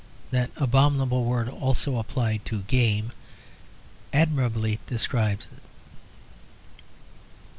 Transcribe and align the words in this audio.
That 0.31 0.49
abominable 0.55 1.23
word 1.25 1.47
(also 1.47 1.99
applied 1.99 2.43
to 2.45 2.61
game) 2.63 3.11
admirably 4.11 4.79
describes 4.87 5.45
it. 5.55 5.61